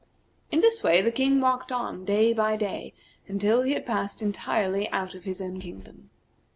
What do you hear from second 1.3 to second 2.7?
walked on day by